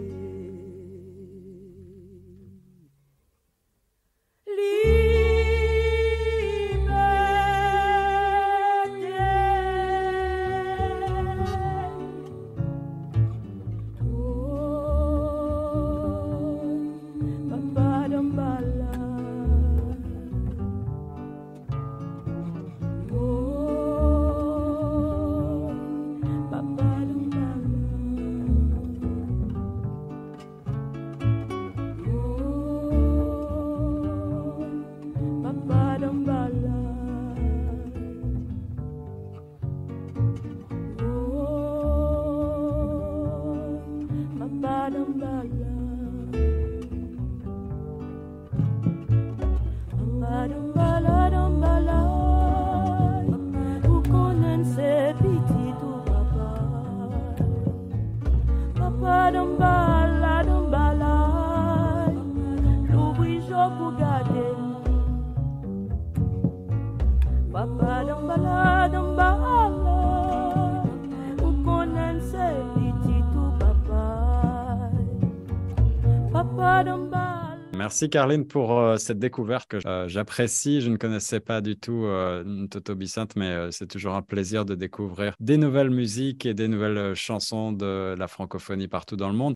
[77.96, 80.82] Merci Carline pour euh, cette découverte que euh, j'apprécie.
[80.82, 82.94] Je ne connaissais pas du tout euh, Toto
[83.36, 88.14] mais c'est toujours un plaisir de découvrir des nouvelles musiques et des nouvelles chansons de
[88.18, 89.54] la francophonie partout dans le monde.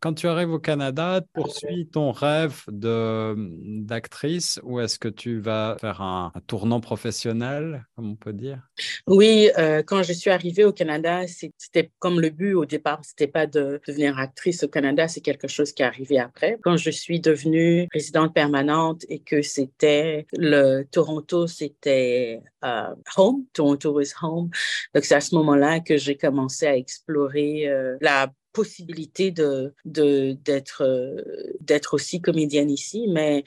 [0.00, 6.00] quand tu arrives au Canada, poursuis ton rêve d'actrice ou est-ce que tu vas faire
[6.00, 8.58] un, tournant professionnel, comme on peut dire?
[9.06, 9.48] Oui,
[9.86, 11.20] quand je suis arrivée au Canada,
[11.56, 15.46] c'était comme le but au départ, c'était pas de devenir actrice au Canada, c'est quelque
[15.46, 16.58] chose qui est arrivé après.
[16.62, 17.59] Quand je suis devenue
[17.92, 24.50] résidente permanente et que c'était le Toronto, c'était euh, home, Toronto was home.
[24.94, 30.82] Donc c'est à ce moment-là que j'ai commencé à explorer euh, la possibilité de d'être
[30.82, 31.22] euh,
[31.60, 33.44] d'être aussi comédienne ici, mais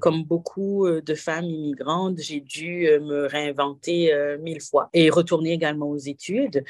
[0.00, 5.96] comme beaucoup de femmes immigrantes, j'ai dû me réinventer mille fois et retourner également aux
[5.96, 6.64] études.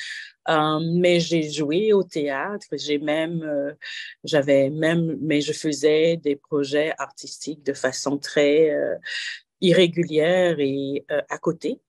[0.46, 3.76] mais j'ai joué au théâtre, j'ai même,
[4.24, 8.70] j'avais même, mais je faisais des projets artistiques de façon très
[9.60, 11.80] irrégulière et à côté,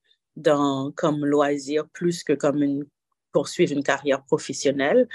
[0.96, 2.86] comme loisir plus que comme
[3.32, 5.08] poursuivre une carrière professionnelle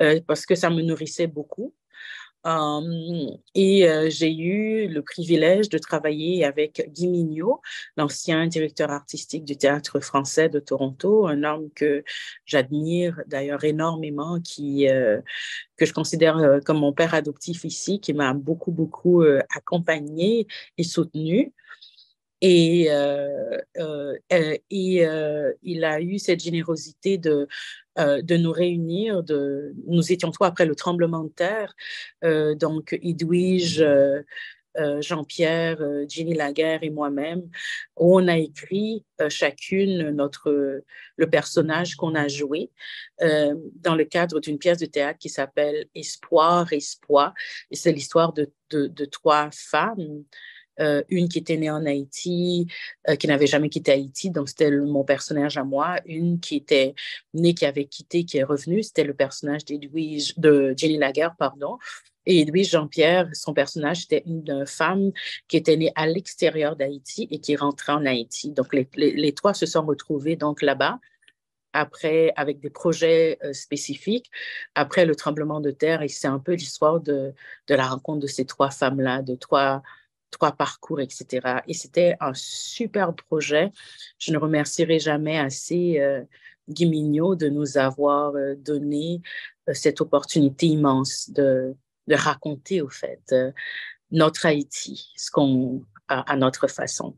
[0.00, 1.74] euh, parce que ça me nourrissait beaucoup.
[2.44, 7.60] Et j'ai eu le privilège de travailler avec Guy Mignot,
[7.96, 12.04] l'ancien directeur artistique du théâtre français de Toronto, un homme que
[12.46, 14.86] j'admire d'ailleurs énormément, qui,
[15.76, 19.22] que je considère comme mon père adoptif ici, qui m'a beaucoup, beaucoup
[19.54, 20.46] accompagné
[20.78, 21.52] et soutenu.
[22.40, 25.06] Et, euh, euh, euh, et
[25.62, 27.48] il a eu cette générosité de,
[27.96, 29.22] de nous réunir.
[29.22, 31.74] De, nous étions trois après le tremblement de terre.
[32.56, 33.84] donc, Edwige,
[35.00, 37.42] Jean-Pierre, Jenny Laguerre et moi-même,
[37.96, 40.84] où on a écrit chacune notre,
[41.16, 42.70] le personnage qu'on a joué
[43.20, 47.34] dans le cadre d'une pièce de théâtre qui s'appelle Espoir, Espoir.
[47.72, 50.22] Et c'est l'histoire de, de, de, trois femmes
[50.80, 52.66] euh, une qui était née en Haïti,
[53.08, 55.96] euh, qui n'avait jamais quitté Haïti, donc c'était mon personnage à moi.
[56.06, 56.94] Une qui était
[57.34, 61.78] née, qui avait quitté, qui est revenue, c'était le personnage de Jenny Laguerre, pardon.
[62.28, 65.12] Et Edwige Jean-Pierre, son personnage, c'était une femme
[65.48, 68.52] qui était née à l'extérieur d'Haïti et qui rentrait en Haïti.
[68.52, 71.00] Donc, les, trois se sont retrouvés donc là-bas
[71.72, 74.30] après, avec des projets euh, spécifiques,
[74.74, 76.02] après le tremblement de terre.
[76.02, 77.32] Et c'est un peu l'histoire de,
[77.66, 79.82] de, la rencontre de ces trois femmes-là, de trois
[80.30, 81.60] trois parcours, etc.
[81.66, 83.72] Et c'était un super projet.
[84.18, 86.22] Je ne remercierai jamais assez euh,
[86.68, 89.22] Guy Mignot de nous avoir euh, donné
[89.68, 91.74] euh, cette opportunité immense de,
[92.06, 93.52] de raconter, au fait, euh,
[94.10, 97.16] notre Haïti, ce qu'on a à notre façon.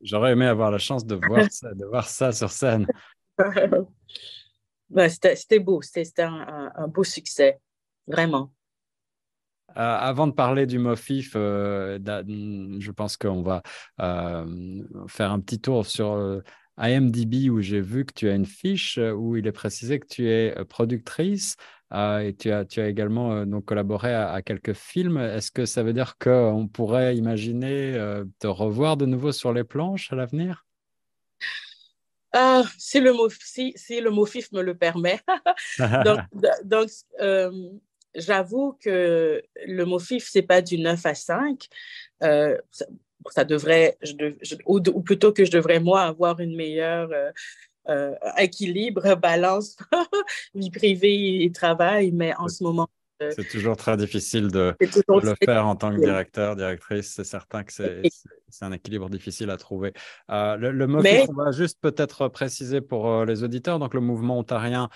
[0.00, 2.86] J'aurais aimé avoir la chance de voir ça, de voir ça sur scène.
[5.08, 7.60] C'était beau, c'était un, un beau succès,
[8.06, 8.54] vraiment.
[9.76, 11.98] Euh, avant de parler du MOFIF, euh,
[12.78, 13.62] je pense qu'on va
[14.00, 16.42] euh, faire un petit tour sur
[16.78, 20.28] IMDb où j'ai vu que tu as une fiche où il est précisé que tu
[20.28, 21.56] es productrice
[21.92, 25.18] et tu as, tu as également donc collaboré à, quelques films.
[25.18, 27.92] Est-ce que ça veut dire qu'on pourrait imaginer
[28.38, 30.64] te revoir de nouveau sur les planches à l'avenir?
[32.32, 35.20] Ah, si le, si, si le MOFIF me le permet.
[36.04, 36.20] donc,
[36.64, 36.88] donc
[38.18, 41.68] j'avoue que le MOFIF, ce n'est pas du 9 à 5.
[42.22, 42.56] Euh,
[43.30, 43.98] ça, devrait,
[44.66, 47.30] ou, plutôt que je devrais, moi, avoir une meilleure euh,
[47.88, 49.76] euh, équilibre, balance,
[50.54, 55.66] vie privée et travail, mais en ce moment, c'est toujours très difficile de, le faire
[55.66, 57.12] en tant que directeur, directrice.
[57.14, 59.92] C'est certain que c'est un équilibre difficile à trouver.
[60.30, 63.78] Euh, le, le on va juste peut-être préciser pour euh, les auditeurs.
[63.78, 64.88] Donc, le mouvement ontarien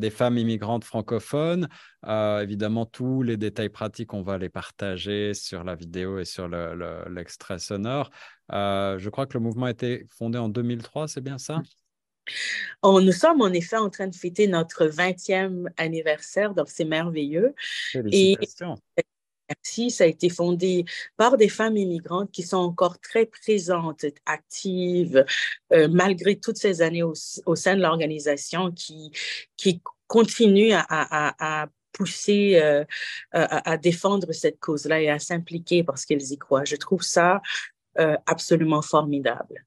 [0.00, 1.68] des femmes immigrantes francophones.
[2.06, 7.58] évidemment, tous les détails pratiques, on va les partager sur la vidéo et sur l'extrait
[7.58, 8.10] sonore.
[8.50, 11.60] je crois que le mouvement a été fondé en 2003, c'est bien ça?
[12.82, 17.54] On, nous sommes en effet en train de fêter notre 20e anniversaire, donc c'est merveilleux.
[17.94, 18.36] Et
[19.48, 20.84] Merci, ça a été fondé
[21.16, 25.24] par des femmes immigrantes qui sont encore très présentes, actives,
[25.72, 29.12] euh, malgré toutes ces années au, sein de l'organisation, qui,
[29.56, 32.84] qui continuent à, pousser, euh,
[33.32, 36.64] à, défendre cette cause-là et à s'impliquer parce qu'elles y croient.
[36.64, 37.42] Je trouve ça
[37.98, 39.64] euh, absolument formidable.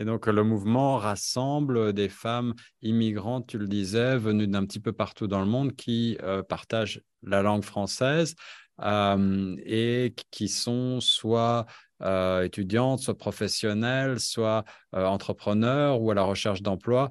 [0.00, 4.94] Et donc, le mouvement rassemble des femmes immigrantes, tu le disais, venues d'un petit peu
[4.94, 8.34] partout dans le monde, qui euh, partagent la langue française
[8.80, 11.66] euh, et qui sont soit
[12.00, 17.10] euh, étudiantes, soit professionnelles, soit entrepreneurs ou à la recherche d'emploi.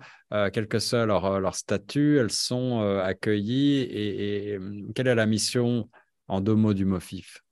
[0.52, 3.82] quel que soit leur, statut, elles sont accueillies.
[3.82, 4.60] Et, et,
[4.95, 5.88] quelle est la mission
[6.28, 7.43] en deux mots du MOFIF?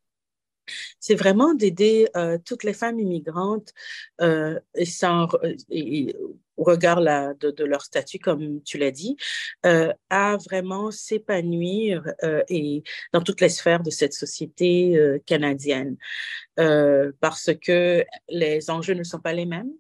[1.00, 3.74] C'est vraiment d'aider euh, toutes les femmes immigrantes
[4.22, 5.28] euh, sans,
[6.58, 9.16] au regard de, leur statut, comme tu l'as dit,
[9.66, 12.04] euh, à vraiment s'épanouir
[12.50, 15.98] et dans toutes les sphères de cette société canadienne,
[16.56, 19.72] parce que les enjeux ne sont pas les mêmes.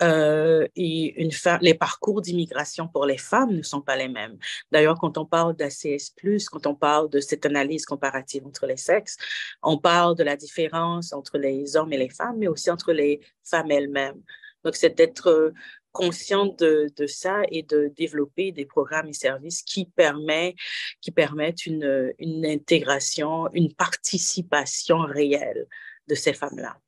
[0.00, 4.36] Euh, les parcours d'immigration pour les femmes ne sont pas les mêmes.
[4.72, 6.12] D'ailleurs, quand on parle d'ACS+,
[6.50, 9.16] quand on parle de cette analyse comparative entre les sexes,
[9.62, 13.20] on parle de la différence entre les hommes et les femmes, mais aussi entre les
[13.44, 14.20] femmes elles-mêmes.
[14.64, 15.52] Donc, c'est d'être
[15.92, 20.54] consciente de, ça et de développer des programmes et services qui, permet,
[21.00, 25.66] qui permettent une intégration, une participation réelle
[26.08, 26.81] de ces femmes-là.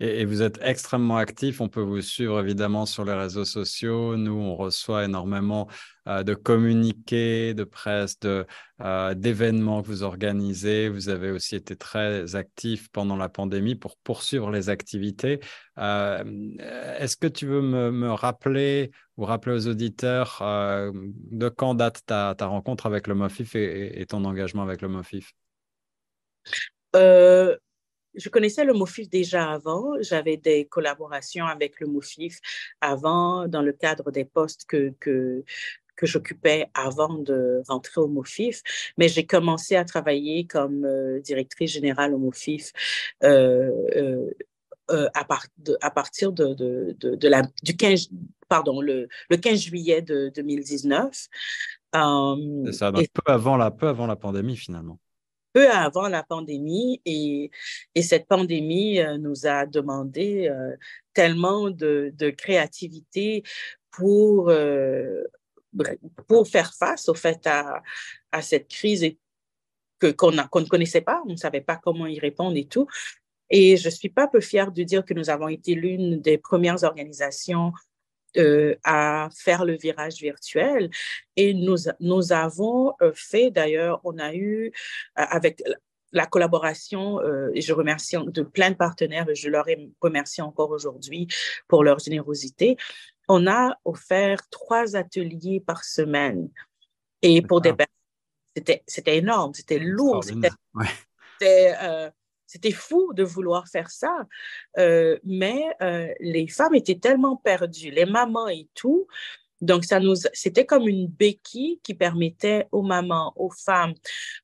[0.00, 1.60] Et, vous êtes extrêmement actif.
[1.60, 4.16] On peut vous suivre évidemment sur les réseaux sociaux.
[4.16, 5.68] Nous, on reçoit énormément
[6.08, 10.88] euh, de communiqués, de presse, euh, d'événements que vous organisez.
[10.88, 15.40] Vous avez aussi été très actif pendant la pandémie pour poursuivre les activités.
[15.76, 16.24] Euh,
[16.98, 22.46] est-ce que tu veux me, rappeler ou rappeler aux auditeurs de quand date ta, ta,
[22.46, 25.34] rencontre avec le MOFIF et, et ton engagement avec le MOFIF?
[28.14, 29.94] Je connaissais le MOFIF déjà avant.
[30.00, 32.38] J'avais des collaborations avec le MOFIF
[32.80, 35.44] avant dans le cadre des postes que, que,
[35.96, 38.62] que j'occupais avant de rentrer au MOFIF,
[38.96, 42.72] mais j'ai commencé à travailler comme euh, directrice générale au MOFIF
[43.22, 44.30] euh, euh,
[44.90, 45.26] euh à,
[45.58, 48.08] de, à, partir de, de, de, la, du 15,
[48.48, 51.28] pardon, le, le 15 juillet de 2019.
[51.92, 54.98] C'est ça, donc peu, avant la, peu avant la pandémie finalement
[55.52, 57.50] peu avant la pandémie et,
[57.94, 60.76] et cette pandémie euh, nous a demandé euh,
[61.14, 63.42] tellement de, créativité
[63.90, 65.24] pour, euh,
[66.26, 67.82] pour faire face au fait à,
[68.32, 69.06] à cette crise
[69.98, 72.86] que, qu'on, qu'on ne connaissait pas, on ne savait pas comment y répondre et tout.
[73.50, 76.84] Et je suis pas peu fière de dire que nous avons été l'une des premières
[76.84, 77.72] organisations
[78.36, 80.90] euh, à faire le virage virtuel.
[81.36, 84.70] Et nous, nous avons euh, fait, d'ailleurs, on a eu, euh,
[85.14, 85.62] avec
[86.12, 87.20] la collaboration,
[87.54, 89.66] et je remercie de plein de partenaires, et je leur
[90.00, 91.28] remercie encore aujourd'hui
[91.68, 92.76] pour leur générosité,
[93.28, 96.48] on a offert trois ateliers par semaine.
[97.22, 100.50] Et pour des personnes, c'était énorme, c'était lourd, c'était
[102.50, 104.26] c'était fou de vouloir faire ça,
[104.76, 109.06] euh, mais euh, les femmes étaient tellement perdues, les mamans et tout,
[109.60, 113.94] donc, ça nous, c'était comme une béquille qui permettait aux mamans, aux femmes,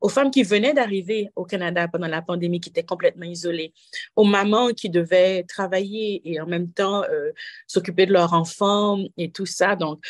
[0.01, 3.73] aux femmes qui venaient d'arriver au Canada pendant la pandémie, qui étaient complètement isolées,
[4.15, 7.33] aux mamans qui devaient travailler et en même temps euh,
[7.67, 9.75] s'occuper de leurs enfants et tout ça.
[9.75, 10.05] Donc,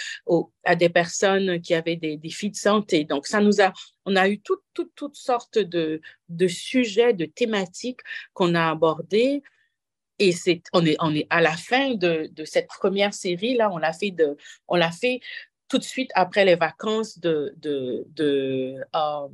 [0.64, 3.04] à des personnes qui avaient des défis de santé.
[3.04, 3.72] Donc, ça nous a,
[4.04, 8.00] on a eu toutes, toutes, toutes sortes de, de sujets, de thématiques
[8.34, 9.42] qu'on a abordées
[10.18, 10.34] et
[10.72, 15.20] on, est, à la fin de, cette première série, là, on l'a fait,
[15.68, 17.54] tout de suite après les vacances de,
[18.20, 19.28] euh,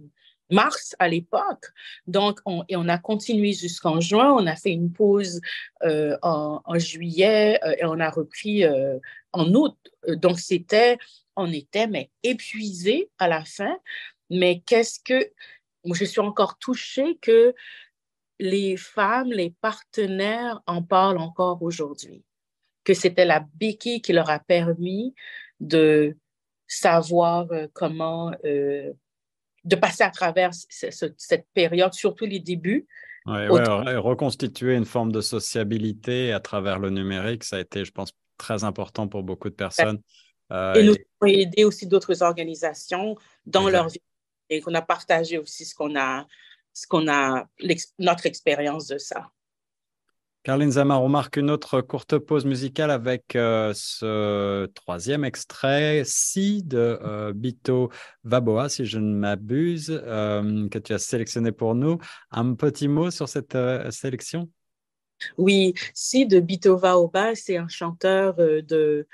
[0.50, 1.66] mars à l'époque.
[2.06, 4.32] Donc, on, et on a continué jusqu'en juin.
[4.32, 5.40] On a fait une pause
[5.84, 8.64] euh, en, juillet euh, et on a repris
[9.32, 9.76] en août.
[10.08, 10.98] Donc, c'était,
[11.36, 13.76] on était, mais épuisés à la fin.
[14.30, 15.30] Mais qu'est-ce que,
[15.84, 17.54] je suis encore touchée que
[18.38, 22.24] les femmes, les partenaires en parlent encore aujourd'hui,
[22.84, 25.14] que c'était la béquille qui leur a permis
[25.60, 26.16] de
[26.66, 28.92] savoir euh, comment, euh,
[29.64, 32.86] de passer à travers cette période, surtout les débuts.
[33.26, 38.12] Ouais, reconstituer une forme de sociabilité à travers le numérique, ça a été, je pense,
[38.36, 40.00] très important pour beaucoup de personnes.
[40.50, 43.16] Euh, et nous avons aidé aussi d'autres organisations
[43.46, 44.02] dans leur vie
[44.50, 46.26] et qu'on a partagé aussi ce qu'on a,
[46.72, 47.46] ce qu'on a,
[47.98, 49.30] notre expérience de ça.
[50.44, 56.64] Caroline Zamar, on marque une autre courte pause musicale avec euh, ce troisième extrait, Si
[56.64, 57.90] de euh, Bito
[58.24, 61.98] Vaboa, si je ne m'abuse, euh, que tu as sélectionné pour nous.
[62.32, 63.56] Un petit mot sur cette
[63.90, 64.50] sélection?
[65.38, 69.06] Oui, Si de Bito Vaboa, c'est un chanteur de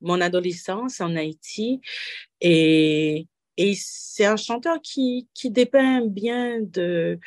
[0.00, 1.82] mon adolescence en Haïti
[2.40, 7.18] et et c'est un chanteur qui, qui dépeint bien de...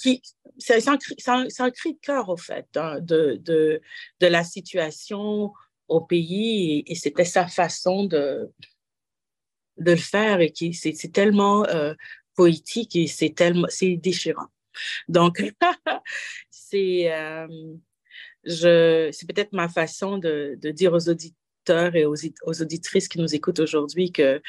[0.00, 0.20] Qui,
[0.58, 3.80] c'est un, un, un, cri de cœur, au fait, hein, de, de,
[4.20, 5.52] de, la situation
[5.86, 6.82] au pays.
[6.86, 8.50] Et, c'était sa façon de,
[9.78, 10.40] de le faire.
[10.40, 11.94] Et c'est, tellement euh,
[12.34, 13.34] poétique et c'est
[13.96, 14.48] déchirant.
[15.08, 15.42] Donc,
[16.50, 17.12] c'est...
[17.12, 17.46] Euh,
[18.44, 21.08] peut-être ma façon de, dire aux
[21.62, 24.40] auditeurs et aux, auditrices qui nous écoutent aujourd'hui que,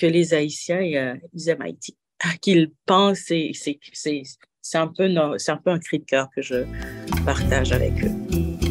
[0.00, 1.96] les Haïtiens, euh, ils aiment Haïti,
[2.42, 6.64] qu'ils pensent, c'est un peu un cri de cœur que je
[7.24, 8.63] partage avec eux.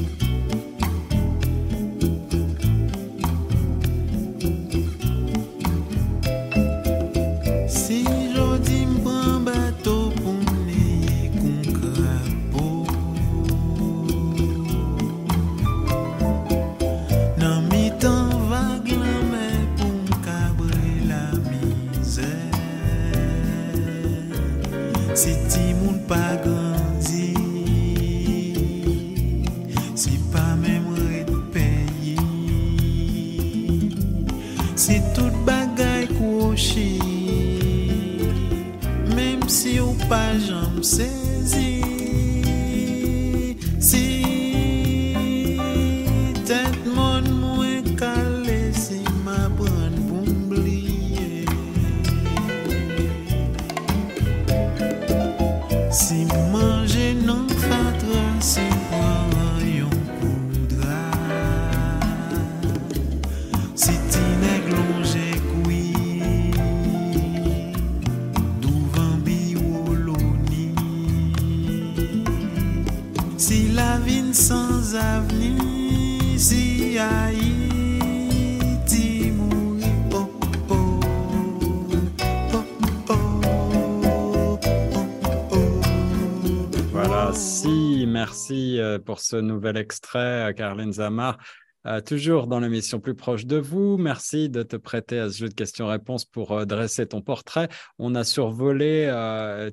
[88.24, 91.38] Merci euh, pour ce nouvel extrait, euh, Caroline Zamar.
[91.86, 93.98] Euh, toujours dans l'émission plus proche de vous.
[93.98, 97.68] Merci de te prêter à ce jeu de questions-réponses pour dresser ton portrait.
[98.00, 99.12] On a survolé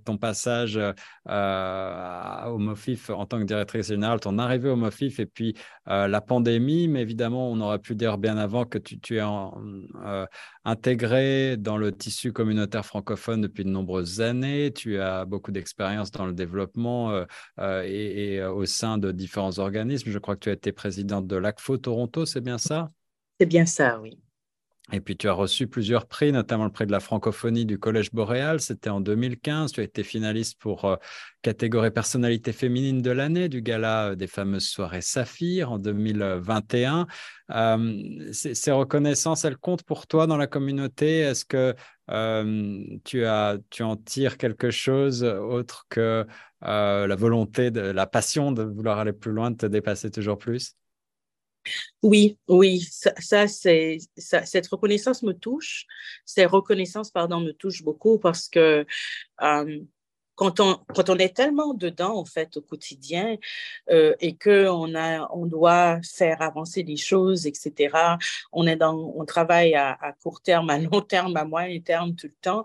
[0.04, 5.54] ton passage au MOFIF en tant que directrice générale, ton arrivée au MOFIF et puis
[5.86, 6.88] la pandémie.
[6.88, 9.54] Mais évidemment, on aurait pu dire bien avant que tu, es en,
[10.64, 14.72] intégré dans le tissu communautaire francophone depuis de nombreuses années.
[14.72, 17.24] Tu as beaucoup d'expérience dans le développement euh,
[17.58, 20.10] euh, et, et, euh, au sein de différents organismes.
[20.10, 22.90] Je crois que tu as été présidente de l'ACFO Toronto, c'est bien ça?
[23.38, 24.18] C'est bien ça, oui.
[24.92, 28.12] Et puis tu as reçu plusieurs prix, notamment le prix de la francophonie du Collège
[28.12, 29.72] Boréal, c'était en 2015.
[29.72, 30.96] Tu as été finaliste pour euh,
[31.42, 37.06] catégorie personnalité féminine de l'année du gala euh, des fameuses soirées Saphir en 2021.
[37.50, 41.20] Euh, ces, ces reconnaissances, elles comptent pour toi dans la communauté?
[41.20, 41.74] Est-ce que
[43.04, 46.26] tu, as, tu en tires quelque chose autre que
[46.60, 50.74] la volonté, de, la passion de vouloir aller plus loin, de te dépasser toujours plus?
[52.02, 55.86] Oui, oui, ça, c'est cette reconnaissance me touche.
[56.24, 58.86] Ces reconnaissances, pardon, me touchent beaucoup parce que
[59.42, 59.80] euh,
[60.40, 63.36] quand on, quand on est tellement dedans, en fait, au quotidien,
[63.90, 68.16] euh, et a, on doit faire avancer les choses, etc.,
[68.50, 72.28] on, est dans, on travaille à, court terme, à long terme, à moyen terme, tout
[72.28, 72.64] le temps,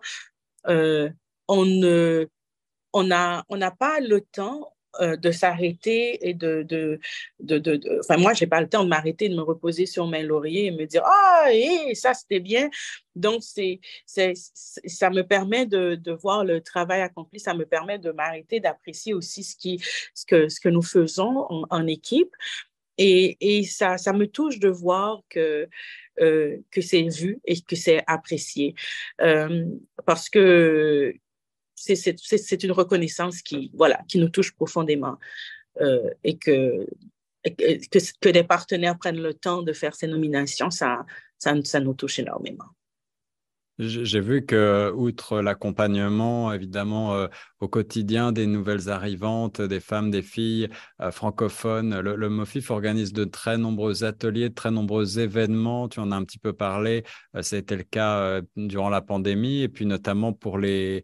[0.68, 1.10] euh,
[1.50, 2.30] on ne,
[2.94, 3.10] on
[3.50, 7.00] on n'a pas le temps euh, de s'arrêter et de, de,
[7.40, 10.66] de, Enfin, moi, j'ai pas le temps de m'arrêter, de me reposer sur mes lauriers
[10.66, 12.70] et me dire Ah, hé, ça, c'était bien.
[13.16, 18.00] Donc, c'est, c'est, ça me permet de, de voir le travail accompli, ça me permet
[18.00, 19.80] de m'arrêter, d'apprécier aussi ce, qui,
[20.14, 22.34] ce, que, ce que nous faisons en, en équipe.
[22.98, 25.68] Et, et ça, ça me touche de voir que,
[26.22, 28.74] euh, que c'est vu et que c'est apprécié.
[29.22, 29.66] Euh,
[30.06, 31.14] parce que
[31.76, 35.18] c'est une reconnaissance qui, voilà, qui nous touche profondément
[35.82, 36.88] euh, et, que,
[37.44, 41.06] que, des partenaires prennent le temps de faire ces nominations, ça,
[41.38, 42.66] ça nous touche énormément.
[43.78, 47.28] J'ai vu que, outre l'accompagnement, évidemment, euh,
[47.60, 50.70] au quotidien des nouvelles arrivantes, des femmes, des filles
[51.02, 55.90] euh, francophones, le, MOFIF organise de très nombreux ateliers, de très nombreux événements.
[55.90, 57.04] Tu en as un petit peu parlé.
[57.36, 61.04] Euh, été le cas euh, durant la pandémie et puis notamment pour les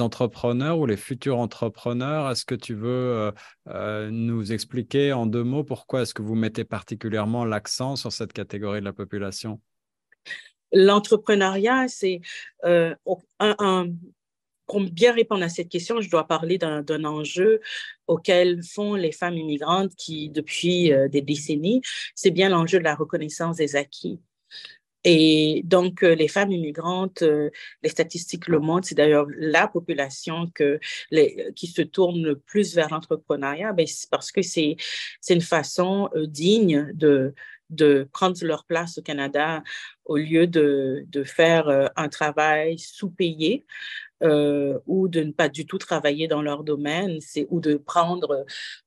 [0.00, 2.30] entrepreneurs ou les futurs entrepreneurs.
[2.30, 3.32] Est-ce que tu veux
[4.10, 8.80] nous expliquer en deux mots pourquoi est-ce que vous mettez particulièrement l'accent sur cette catégorie
[8.80, 9.60] de la population?
[10.72, 12.20] L'entrepreneuriat, c'est
[12.64, 12.94] euh,
[13.38, 13.88] un,
[14.66, 17.60] pour bien répondre à cette question, je dois parler d'un enjeu
[18.06, 21.82] auquel font les femmes immigrantes qui, depuis euh, des décennies,
[22.14, 24.20] c'est bien l'enjeu de la reconnaissance des acquis.
[25.08, 30.50] Et donc, euh, les femmes immigrantes, les statistiques le montrent, c'est d'ailleurs la population
[31.54, 34.76] qui se tourne le plus vers l'entrepreneuriat, ben, parce que c'est
[35.30, 37.34] une façon digne de,
[37.70, 39.62] de prendre leur place au Canada
[40.04, 43.66] au lieu de, faire euh, un travail sous-payé
[44.22, 48.44] euh, ou de ne pas du tout travailler dans leur domaine, c'est ou de prendre,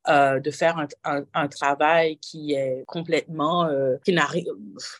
[0.07, 4.45] euh, de faire un, un, un, travail qui est complètement, euh, qui n'arrive,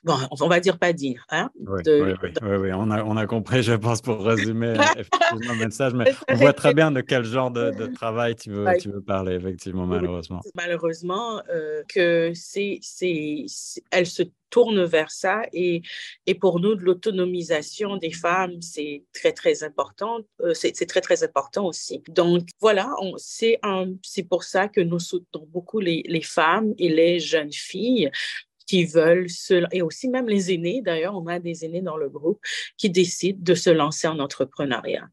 [0.04, 1.50] bon, on va dire pas dire, hein?
[1.60, 2.58] Oui, de, oui, oui, de...
[2.58, 6.36] oui, on, a, on a compris, je pense, pour résumer effectivement le message, mais on
[6.36, 9.86] voit très bien de quel genre de, de travail tu veux, tu veux parler, effectivement,
[9.86, 10.42] malheureusement.
[10.56, 13.46] Malheureusement, euh, que c'est, c'est,
[13.92, 15.82] elle se tourne vers ça et,
[16.26, 20.20] et pour nous, de l'autonomisation des femmes, c'est très, très important.
[20.42, 22.02] Euh, c'est très, très important aussi.
[22.08, 23.60] Donc, voilà, c'est
[24.30, 28.12] pour ça que nous soutenons beaucoup les, les femmes et les jeunes filles
[28.68, 32.08] qui veulent se, et aussi même les aînés, d'ailleurs, on a des aînés dans le
[32.08, 32.40] groupe
[32.78, 35.08] qui décident de se lancer en entrepreneuriat.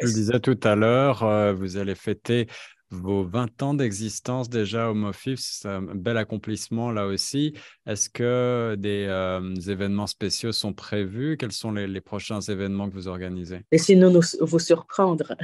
[0.00, 2.46] Je le disais tout à l'heure, euh, vous allez fêter
[2.90, 5.38] vos 20 ans d'existence déjà au MOFIF.
[5.40, 7.54] C'est un bel accomplissement là aussi.
[7.86, 11.36] Est-ce que des euh, événements spéciaux sont prévus?
[11.36, 13.60] Quels sont les, prochains événements que vous organisez?
[13.72, 15.34] Laissez-nous nous, vous surprendre.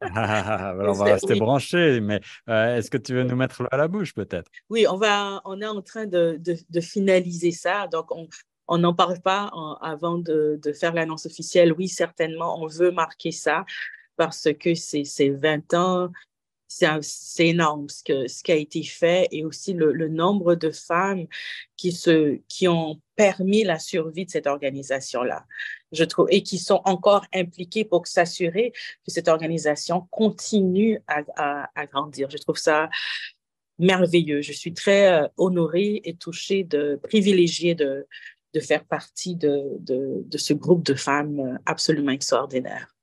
[0.00, 3.88] Ah, on va rester branchés, mais euh, est-ce que tu veux nous mettre à la
[3.88, 4.50] bouche peut-être?
[4.70, 7.86] Oui, on, va, on est en train de, de, finaliser ça.
[7.86, 8.10] Donc,
[8.66, 11.72] on, n'en parle pas avant de, de faire l'annonce officielle.
[11.72, 13.64] Oui, certainement, on veut marquer ça
[14.16, 16.10] parce que c'est 20 ans
[17.02, 21.26] c'est énorme ce, qui a été fait et aussi le, nombre de femmes
[21.76, 25.44] qui, ont permis la survie de cette organisation-là,
[25.92, 28.72] je trouve, et qui sont encore impliquées pour s'assurer
[29.04, 32.30] que cette organisation continue à, grandir.
[32.30, 32.88] Je trouve ça
[33.78, 34.42] merveilleux.
[34.42, 38.06] Je suis très euh, honorée et touchée, de, privilégiée de,
[38.60, 42.94] faire partie de, de, de ce groupe de femmes euh, absolument extraordinaire.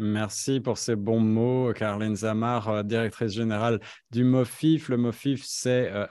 [0.00, 3.80] Merci pour ces bons mots, Caroline Zamar, euh, directrice générale
[4.10, 4.88] du MOFIF.
[4.88, 6.06] Le MOFIF, c'est euh,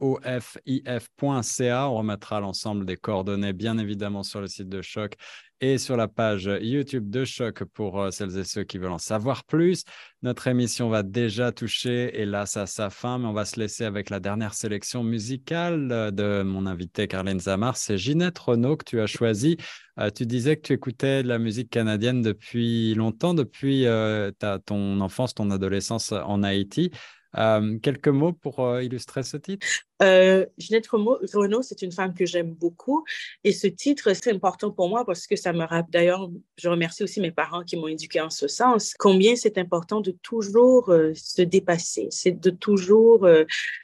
[0.00, 1.88] mofif.ca.
[1.88, 5.16] On remettra l'ensemble des coordonnées, bien évidemment, sur le site de Choc
[5.60, 8.98] et sur la page YouTube de Choc pour euh, celles et ceux qui veulent en
[8.98, 9.84] savoir plus.
[10.22, 14.10] Notre émission va déjà toucher, hélas, à sa fin, mais on va se laisser avec
[14.10, 17.76] la dernière sélection musicale euh, de mon invité Carlene Zamar.
[17.76, 19.56] C'est Ginette Renault que tu as choisi.
[19.98, 23.86] Euh, tu disais que tu écoutais de la musique canadienne depuis longtemps, depuis
[24.66, 26.90] ton enfance, ton adolescence en Haïti.
[27.36, 29.66] Euh, quelques mots pour euh, illustrer ce titre?
[30.02, 33.04] Euh, Ginette Renault, c'est une femme que j'aime beaucoup.
[33.42, 37.02] Et ce titre, c'est important pour moi parce que ça me rappelle, d'ailleurs, je remercie
[37.02, 41.42] aussi mes parents qui m'ont éduqué en ce sens, combien c'est important de toujours se
[41.42, 43.26] dépasser, c'est de toujours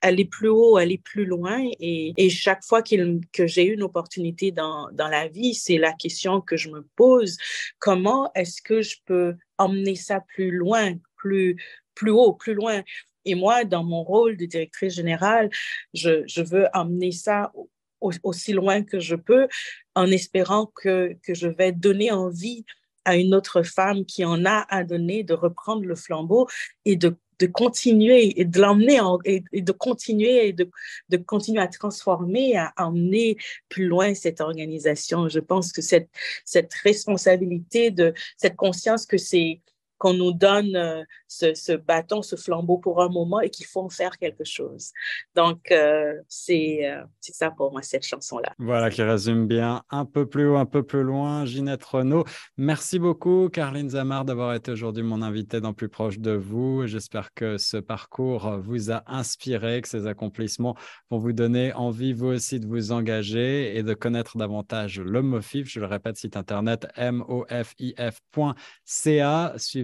[0.02, 1.64] aller plus haut, aller plus loin.
[1.78, 6.56] Et, chaque fois que j'ai une opportunité dans, dans la vie, c'est la question que
[6.56, 7.36] je me pose,
[7.78, 11.56] comment est-ce que je peux emmener ça plus loin, plus,
[11.94, 12.82] plus haut, plus loin?
[13.24, 15.50] Et moi, dans mon rôle de directrice générale,
[15.94, 17.52] je, veux emmener ça
[18.00, 19.46] aussi loin que je peux
[19.94, 22.64] en espérant que, que je vais donner envie
[23.04, 26.48] à une autre femme qui en a à donner de reprendre le flambeau
[26.84, 27.16] et de,
[27.54, 33.38] continuer et de l'emmener et, de continuer et de continuer à transformer, à emmener
[33.70, 35.28] plus loin cette organisation.
[35.28, 36.10] Je pense que cette,
[36.44, 39.62] cette responsabilité, de cette conscience que c'est
[40.00, 43.90] qu'on nous donne euh, ce, bâton, ce flambeau pour un moment et qu'il faut en
[43.90, 44.92] faire quelque chose.
[45.36, 46.14] Donc, euh,
[46.50, 48.54] euh, c'est ça pour moi, cette chanson-là.
[48.58, 51.44] Voilà, qui résume bien un peu plus haut, un peu plus loin.
[51.44, 52.24] Ginette Renault,
[52.56, 56.86] merci beaucoup, Caroline Zamar, d'avoir été aujourd'hui mon invitée dans Plus proche de vous.
[56.86, 60.76] J'espère que ce parcours vous a inspiré, que ces accomplissements
[61.10, 65.68] vont vous donner envie, vous aussi, de vous engager et de connaître davantage le MOFIF.
[65.68, 67.50] Je le répète, site internet mofif.ca.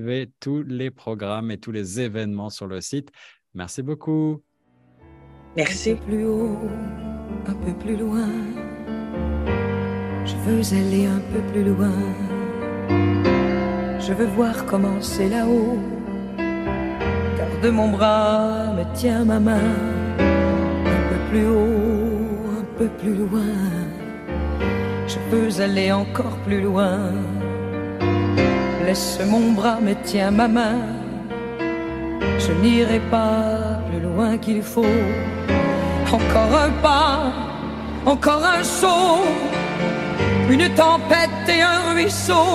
[0.06, 3.10] Suivez tous les programmes et tous les événements sur le site.
[3.54, 4.40] Merci beaucoup.
[5.56, 5.90] Merci.
[5.90, 6.58] Un peu plus haut,
[7.48, 8.28] un peu plus loin.
[10.24, 11.98] Je veux aller un peu plus loin.
[13.98, 15.80] Je veux voir comment c'est là-haut.
[16.36, 19.74] Car de mon bras me tient ma main.
[20.20, 23.54] Un peu plus haut, un peu plus loin.
[25.08, 27.10] Je veux aller encore plus loin
[28.86, 30.78] laisse mon bras, mais tiens ma main.
[32.38, 35.00] Je n'irai pas plus loin qu'il faut.
[36.12, 37.32] Encore un pas,
[38.06, 39.24] encore un saut,
[40.48, 42.50] une tempête et un ruisseau.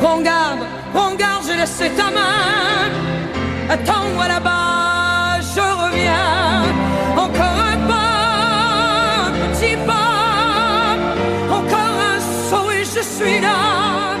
[0.00, 2.90] Prends garde, prends garde, je laisse ta main.
[3.74, 6.62] Attends-moi là-bas, je reviens.
[7.24, 10.96] Encore un pas, un petit pas,
[11.58, 14.11] encore un saut et je suis là.